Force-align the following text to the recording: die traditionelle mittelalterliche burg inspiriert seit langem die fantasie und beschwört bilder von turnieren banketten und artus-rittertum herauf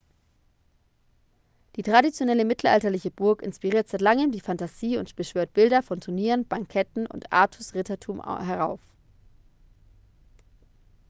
die 1.75 1.83
traditionelle 1.83 2.43
mittelalterliche 2.43 3.11
burg 3.11 3.43
inspiriert 3.43 3.87
seit 3.87 4.01
langem 4.01 4.31
die 4.31 4.39
fantasie 4.39 4.97
und 4.97 5.15
beschwört 5.15 5.53
bilder 5.53 5.83
von 5.83 6.01
turnieren 6.01 6.43
banketten 6.47 7.05
und 7.05 7.31
artus-rittertum 7.31 8.23
herauf 8.43 8.79